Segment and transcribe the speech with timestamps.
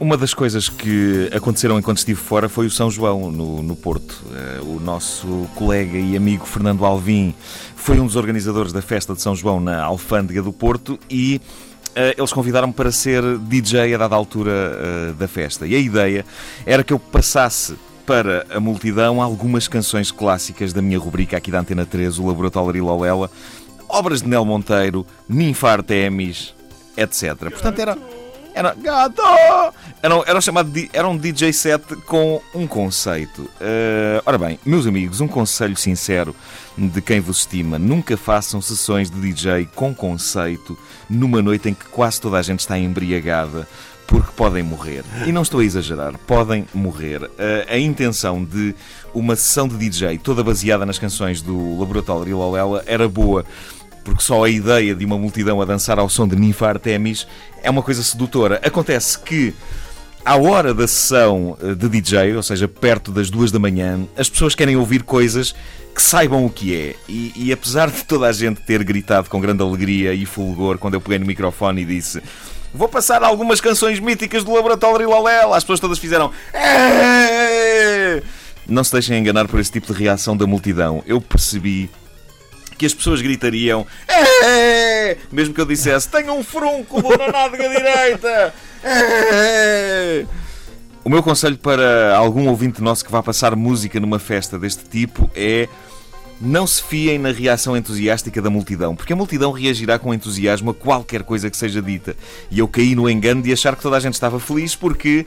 [0.00, 4.22] Uma das coisas que aconteceram enquanto estive fora foi o São João, no, no Porto.
[4.62, 7.34] Uh, o nosso colega e amigo Fernando Alvim
[7.74, 11.40] foi um dos organizadores da festa de São João na Alfândega do Porto e
[11.88, 15.66] uh, eles convidaram-me para ser DJ a dada altura uh, da festa.
[15.66, 16.24] E a ideia
[16.64, 17.74] era que eu passasse
[18.06, 22.84] para a multidão algumas canções clássicas da minha rubrica aqui da Antena 3, o Laboratório
[22.84, 23.30] Lolela,
[23.88, 26.54] obras de Nel Monteiro, Ninfa Artemis,
[26.98, 27.36] etc.
[27.50, 27.98] Portanto, era.
[28.54, 29.22] Era, gato!
[30.02, 33.42] Era, era, chamado, era um DJ set com um conceito.
[33.42, 36.34] Uh, ora bem, meus amigos, um conselho sincero
[36.76, 40.76] de quem vos estima: nunca façam sessões de DJ com conceito
[41.08, 43.68] numa noite em que quase toda a gente está embriagada
[44.08, 45.04] porque podem morrer.
[45.26, 47.22] E não estou a exagerar, podem morrer.
[47.22, 47.30] Uh,
[47.68, 48.74] a intenção de
[49.14, 53.44] uma sessão de DJ toda baseada nas canções do Laboratório Lolela era boa
[54.08, 57.26] porque só a ideia de uma multidão a dançar ao som de Ninfa Artemis
[57.62, 58.58] é uma coisa sedutora.
[58.64, 59.54] Acontece que
[60.24, 64.30] à hora da sessão eh, de DJ, ou seja, perto das duas da manhã, as
[64.30, 65.54] pessoas querem ouvir coisas
[65.94, 66.96] que saibam o que é.
[67.06, 70.94] E, e, apesar de toda a gente ter gritado com grande alegria e fulgor quando
[70.94, 72.22] eu peguei no microfone e disse
[72.72, 75.54] Vou passar algumas canções míticas do Laboratório Lolela.
[75.54, 76.32] As pessoas todas fizeram.
[78.66, 81.02] Não se deixem enganar por esse tipo de reação da multidão.
[81.06, 81.90] Eu percebi
[82.78, 83.84] que as pessoas gritariam
[85.30, 88.54] mesmo que eu dissesse tenho um frúnculo na nádega direita.
[91.04, 95.30] O meu conselho para algum ouvinte nosso que vá passar música numa festa deste tipo
[95.34, 95.68] é
[96.40, 100.74] não se fiem na reação entusiástica da multidão, porque a multidão reagirá com entusiasmo a
[100.74, 102.14] qualquer coisa que seja dita.
[102.50, 105.26] E eu caí no engano de achar que toda a gente estava feliz porque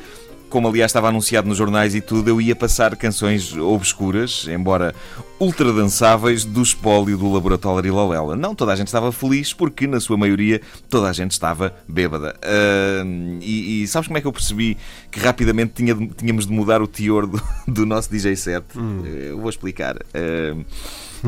[0.51, 4.93] como aliás estava anunciado nos jornais e tudo, eu ia passar canções obscuras, embora
[5.39, 8.35] ultra dançáveis, do espólio do laboratório Lolela.
[8.35, 12.35] Não toda a gente estava feliz, porque na sua maioria toda a gente estava bêbada.
[12.43, 14.77] Uh, e, e, sabes como é que eu percebi
[15.09, 18.65] que rapidamente tinha, tínhamos de mudar o teor do, do nosso DJ set?
[18.75, 19.03] Hum.
[19.05, 19.95] Eu vou explicar.
[19.95, 20.65] Uh,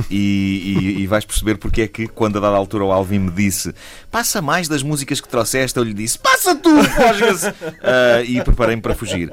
[0.09, 3.31] e, e, e, vais perceber porque é que, quando a dada altura o Alvin me
[3.31, 3.73] disse
[4.11, 7.49] passa mais das músicas que trouxeste, eu lhe disse passa tu, fosga-se!
[7.49, 9.31] Uh, e preparei-me para fugir.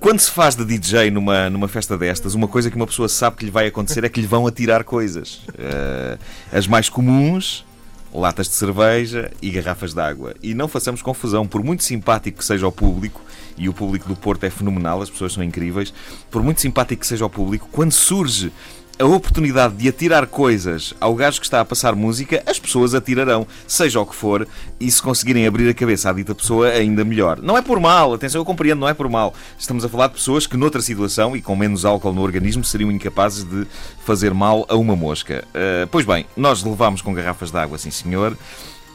[0.00, 3.36] Quando se faz de DJ numa, numa festa destas, uma coisa que uma pessoa sabe
[3.36, 5.42] que lhe vai acontecer é que lhe vão atirar coisas.
[5.48, 6.18] Uh,
[6.52, 7.66] as mais comuns
[8.12, 10.34] latas de cerveja e garrafas de água.
[10.42, 13.20] E não façamos confusão, por muito simpático que seja o público,
[13.56, 15.92] e o público do Porto é fenomenal, as pessoas são incríveis,
[16.30, 18.52] por muito simpático que seja o público, quando surge
[18.98, 23.46] a oportunidade de atirar coisas ao gajo que está a passar música, as pessoas atirarão,
[23.66, 24.46] seja o que for,
[24.80, 27.40] e se conseguirem abrir a cabeça à dita pessoa, ainda melhor.
[27.40, 29.32] Não é por mal, atenção, eu compreendo, não é por mal.
[29.56, 32.90] Estamos a falar de pessoas que, noutra situação e com menos álcool no organismo, seriam
[32.90, 33.66] incapazes de
[34.04, 35.44] fazer mal a uma mosca.
[35.50, 38.36] Uh, pois bem, nós levámos com garrafas de água, sim senhor.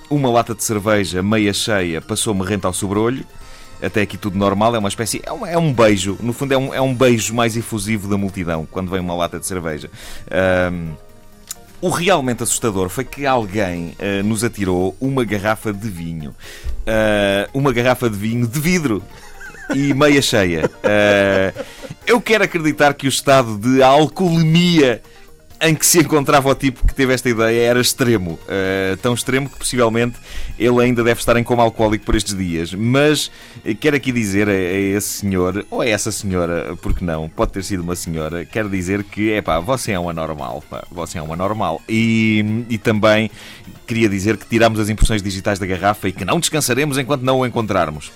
[0.10, 3.26] Uma lata de cerveja meia cheia passou-me rente ao sobrolho
[3.84, 5.22] até aqui tudo normal, é uma espécie.
[5.26, 8.18] É, uma, é um beijo, no fundo é um, é um beijo mais efusivo da
[8.18, 9.90] multidão quando vem uma lata de cerveja.
[10.72, 10.94] Um,
[11.82, 16.32] o realmente assustador foi que alguém uh, nos atirou uma garrafa de vinho.
[16.32, 19.04] Uh, uma garrafa de vinho de vidro
[19.76, 20.66] e meia cheia.
[20.66, 21.66] Uh,
[22.08, 25.02] eu quero acreditar que o estado de alcoolemia
[25.64, 28.34] em que se encontrava o tipo que teve esta ideia era extremo.
[28.44, 30.18] Uh, tão extremo que possivelmente
[30.60, 32.74] ele ainda deve estar em coma alcoólico por estes dias.
[32.74, 33.32] Mas
[33.66, 37.54] eh, quero aqui dizer a, a, esse senhor, ou a essa senhora, porque não, pode
[37.54, 40.62] ter sido uma senhora, quero dizer que, é pá, você é um anormal.
[40.70, 41.82] Pá, você é um anormal.
[41.88, 43.32] E, e também
[43.88, 47.40] queria dizer que tiramos as impressões digitais da garrafa e que não descansaremos enquanto não
[47.40, 48.12] o encontrarmos.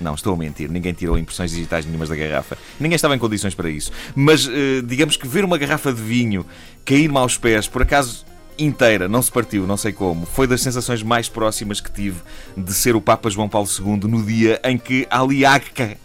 [0.00, 0.70] Não, estou a mentir.
[0.70, 2.56] Ninguém tirou impressões digitais nenhumas da garrafa.
[2.78, 3.92] Ninguém estava em condições para isso.
[4.14, 6.46] Mas uh, digamos que ver uma garrafa de vinho
[6.84, 8.24] cair-me aos pés, por acaso
[8.58, 12.20] inteira, não se partiu, não sei como, foi das sensações mais próximas que tive
[12.56, 15.96] de ser o Papa João Paulo II no dia em que Ali Agca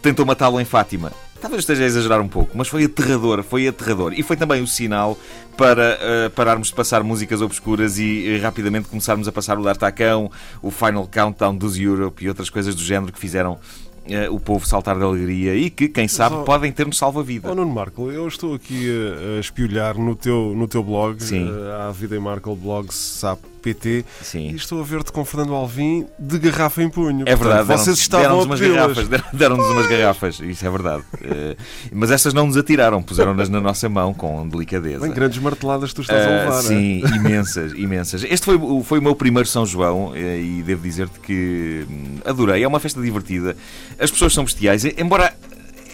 [0.00, 1.12] tentou matá-lo em Fátima.
[1.42, 4.12] Talvez esteja a exagerar um pouco, mas foi aterrador, foi aterrador.
[4.16, 5.18] E foi também o sinal
[5.56, 10.30] para uh, pararmos de passar músicas obscuras e uh, rapidamente começarmos a passar o D'Artacão,
[10.62, 13.58] o Final Countdown dos Europe e outras coisas do género que fizeram
[14.02, 17.48] Uh, o povo saltar de alegria e que, quem sabe, podem ter-nos salva-vida.
[17.48, 21.48] Oh, Nuno Marco, eu estou aqui a, a espiolhar no teu, no teu blog, Sim.
[21.86, 24.50] A Vida em Marco Blog SAP PT Sim.
[24.50, 27.22] e estou a ver-te com Fernando Alvim de garrafa em punho.
[27.26, 31.02] É verdade, Portanto, vocês estavam deram umas garrafas, deram-nos umas garrafas, isso é verdade.
[31.14, 31.56] Uh,
[31.92, 35.00] mas estas não nos atiraram, puseram-nas na nossa mão com delicadeza.
[35.00, 36.62] Bem, grandes marteladas tu estás a levar.
[36.62, 37.16] Sim, é?
[37.16, 38.24] imensas, imensas.
[38.24, 42.62] Este foi, foi o meu primeiro São João e devo dizer-te que hum, adorei.
[42.62, 43.56] É uma festa divertida.
[43.98, 45.34] As pessoas são bestiais, embora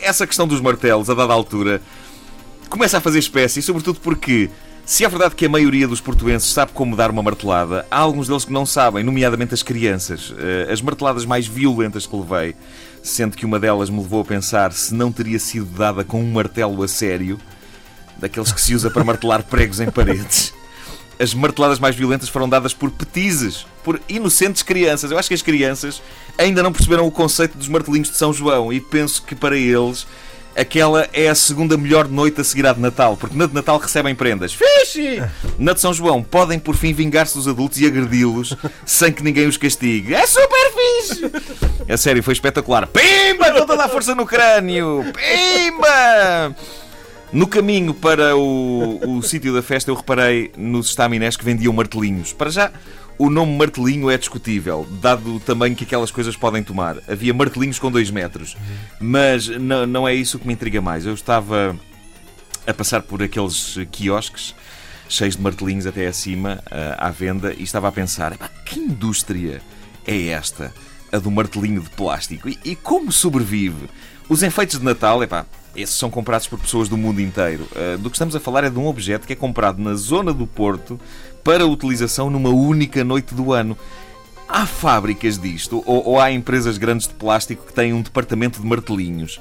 [0.02, 1.80] essa questão dos martelos, a dada altura,
[2.68, 4.50] começa a fazer espécie, sobretudo porque
[4.88, 8.26] Se é verdade que a maioria dos portuenses sabe como dar uma martelada, há alguns
[8.26, 10.32] deles que não sabem, nomeadamente as crianças.
[10.38, 12.56] Eh, as marteladas mais violentas que levei,
[13.02, 16.32] sendo que uma delas me levou a pensar se não teria sido dada com um
[16.32, 17.38] martelo a sério,
[18.16, 20.54] daqueles que se usa para martelar pregos em paredes.
[21.20, 25.10] As marteladas mais violentas foram dadas por petizes, por inocentes crianças.
[25.10, 26.00] Eu acho que as crianças
[26.38, 30.06] ainda não perceberam o conceito dos martelinhos de São João e penso que para eles
[30.58, 33.78] aquela é a segunda melhor noite a seguir à de Natal, porque na de Natal
[33.78, 34.52] recebem prendas.
[34.52, 35.22] Fixe!
[35.58, 39.46] Na de São João podem por fim vingar-se dos adultos e agredi-los sem que ninguém
[39.46, 40.14] os castigue.
[40.14, 41.30] É super fixe!
[41.88, 42.86] A sério, foi espetacular.
[42.86, 43.52] Pimba!
[43.52, 45.04] Com toda a força no crânio!
[45.12, 46.54] Pimba!
[47.32, 52.32] No caminho para o, o sítio da festa, eu reparei nos estaminés que vendiam martelinhos.
[52.32, 52.72] Para já,
[53.18, 56.98] o nome martelinho é discutível, dado o tamanho que aquelas coisas podem tomar.
[57.08, 58.56] Havia martelinhos com 2 metros.
[59.00, 61.04] Mas não, não é isso que me intriga mais.
[61.04, 61.76] Eu estava
[62.66, 64.54] a passar por aqueles quiosques
[65.08, 69.60] cheios de martelinhos até acima, uh, à venda, e estava a pensar: que indústria
[70.06, 70.72] é esta?
[71.10, 72.48] A do martelinho de plástico.
[72.48, 73.88] E, e como sobrevive?
[74.28, 77.66] Os enfeites de Natal, epá, esses são comprados por pessoas do mundo inteiro.
[77.72, 80.32] Uh, do que estamos a falar é de um objeto que é comprado na zona
[80.32, 81.00] do Porto
[81.42, 83.76] para utilização numa única noite do ano.
[84.48, 85.82] Há fábricas disto?
[85.86, 89.40] Ou, ou há empresas grandes de plástico que têm um departamento de martelinhos?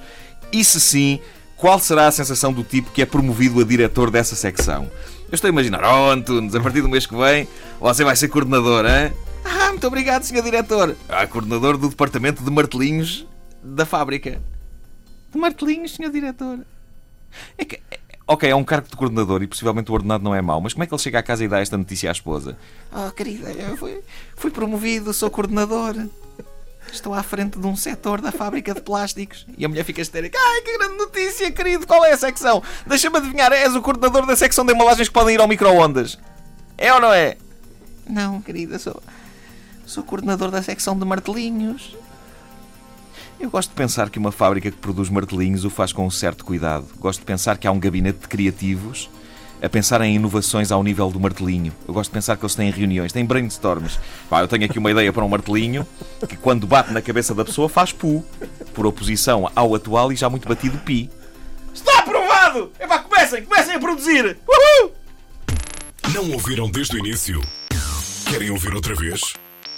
[0.51, 1.19] E se sim,
[1.55, 4.89] qual será a sensação do tipo que é promovido a diretor dessa secção?
[5.29, 7.47] Eu estou a imaginar, oh Antunes, a partir do mês que vem
[7.79, 9.11] você vai ser coordenador, hein?
[9.49, 10.95] Ah, muito obrigado, senhor diretor.
[11.07, 13.25] Ah, coordenador do departamento de martelinhos
[13.63, 14.41] da fábrica.
[15.31, 16.59] De martelinhos, senhor diretor.
[17.57, 20.41] É que, é, ok, é um cargo de coordenador e possivelmente o ordenado não é
[20.41, 22.57] mau, mas como é que ele chega à casa e dá esta notícia à esposa?
[22.91, 24.01] Oh, querida, eu fui,
[24.35, 25.95] fui promovido, sou coordenador.
[26.91, 29.45] Estou à frente de um setor da fábrica de plásticos.
[29.57, 30.38] E a mulher fica histérica.
[30.41, 31.85] Ai, que grande notícia, querido!
[31.85, 32.63] Qual é a secção?
[32.85, 36.17] Deixa-me adivinhar, és o coordenador da secção de embalagens que podem ir ao micro-ondas.
[36.77, 37.35] É ou não é?
[38.09, 39.01] Não, querida, sou.
[39.88, 41.95] Sou coordenador da secção de martelinhos.
[43.39, 46.44] Eu gosto de pensar que uma fábrica que produz martelinhos o faz com um certo
[46.44, 46.86] cuidado.
[47.00, 49.10] Gosto de pensar que há um gabinete de criativos
[49.62, 51.72] a pensar em inovações ao nível do martelinho.
[51.88, 53.98] Eu gosto de pensar que eles têm reuniões, têm brainstorms.
[54.30, 55.88] Pá, eu tenho aqui uma ideia para um martelinho
[56.28, 58.25] que, quando bate na cabeça da pessoa, faz pu,
[58.74, 61.10] por oposição ao atual e já muito batido pi.
[61.74, 62.74] Está aprovado!
[62.78, 64.38] Epá, comecem, comecem a produzir!
[64.45, 64.92] Uhul!
[66.13, 67.42] Não ouviram desde o início?
[68.30, 69.22] Querem ouvir outra vez?